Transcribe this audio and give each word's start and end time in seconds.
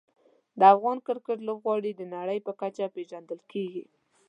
د 0.59 0.61
افغان 0.73 0.97
کرکټ 1.07 1.37
لوبغاړي 1.47 1.91
د 1.95 2.01
نړۍ 2.15 2.39
په 2.45 2.51
کچه 2.61 2.85
پېژندل 2.95 3.39
کېږي. 3.51 3.85